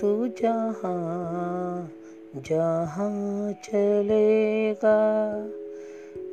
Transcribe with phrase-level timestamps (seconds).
[0.00, 1.92] तू जहाँ
[2.36, 4.98] जहाँ चलेगा।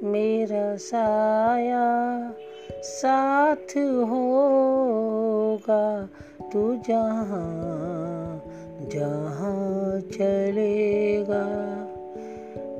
[0.04, 2.34] मेरा साया
[2.72, 6.10] साथ होगा।
[6.54, 8.42] तू जहाँ
[8.82, 11.46] जहाँ चलेगा।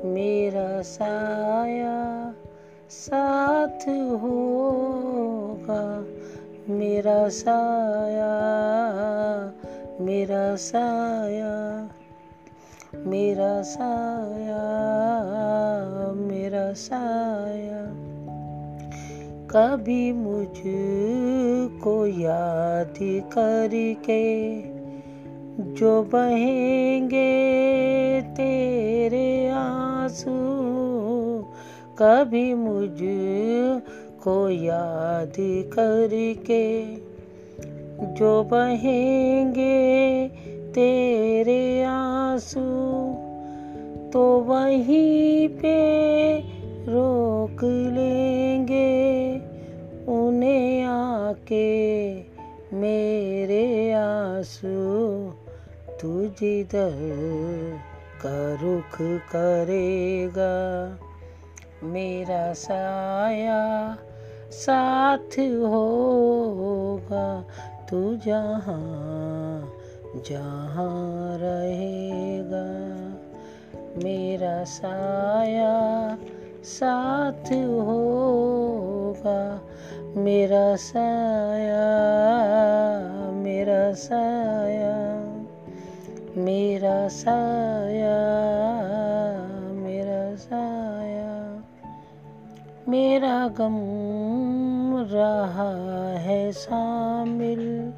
[0.08, 2.34] मेरा साया
[2.90, 6.04] साथ होगा।
[6.68, 8.46] मेरा साया
[10.00, 11.88] मेरा साया
[12.94, 14.64] मेरा साया
[16.12, 17.82] मेरा साया।
[19.50, 22.94] कभी मुझको याद
[23.32, 24.62] करके
[25.74, 27.30] जो बहेंगे
[28.22, 30.30] तेरे आँसू,
[31.98, 32.98] कभी मुझ
[34.24, 35.32] को याद
[35.72, 37.05] करके
[38.00, 40.28] जो बहेंगे
[40.74, 42.60] तेरे आँसू
[44.12, 45.78] तो वहीं पे
[46.88, 49.36] रोक लेंगे
[50.08, 51.66] उन्हें आके
[52.72, 54.74] मेरे आँसू।
[56.00, 56.92] तू जिधर
[58.22, 58.98] का रुख
[59.32, 60.54] करेगा
[61.82, 63.96] मेरा साया
[64.52, 67.44] साथ होगा।
[67.90, 69.72] तू जहाँ
[70.16, 72.66] जहाँ रहेगा,
[74.04, 76.18] मेरा साया
[76.64, 79.40] साथ होगा,
[80.16, 81.86] मेरा साया
[83.32, 84.96] मेरा साया
[86.36, 88.18] मेरा साया
[89.72, 91.62] मेरा साया,
[92.88, 93.76] मेरा गम
[95.12, 97.92] रहा है शामिल।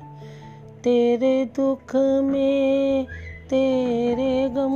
[0.84, 3.06] तेरे दुख में,
[3.50, 4.72] तेरे गम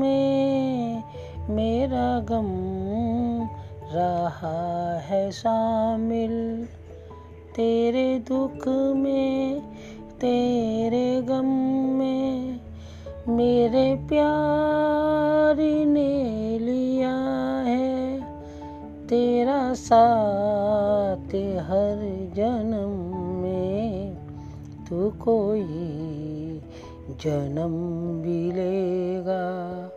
[0.00, 1.02] में,
[1.48, 2.48] मेरा गम
[3.92, 6.64] रहा है शामिल।
[7.56, 9.60] तेरे दुख में,
[10.20, 11.46] तेरे गम
[11.98, 12.60] में,
[13.28, 15.56] मेरे प्यार
[15.86, 16.24] ने
[16.58, 17.16] लिया
[17.66, 18.20] है।
[19.08, 20.73] तेरा साथ
[21.56, 24.16] हर जन्म में।
[24.88, 26.60] तू कोई
[27.20, 27.72] जन्म
[28.22, 29.90] भी लेगा,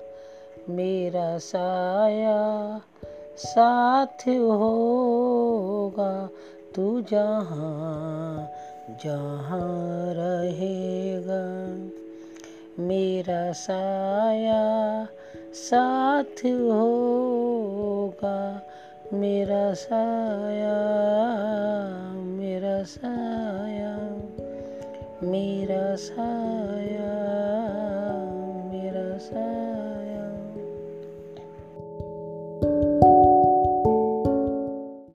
[0.69, 2.81] मेरा साया
[3.37, 6.29] साथ होगा।
[6.75, 8.49] तू जहाँ
[9.05, 11.43] जहाँ रहेगा,
[12.83, 15.07] मेरा साया
[15.53, 18.61] साथ होगा,
[19.13, 21.06] मेरा साया
[22.87, 24.31] sayang
[25.19, 27.11] Mira sayang
[28.71, 29.19] Mira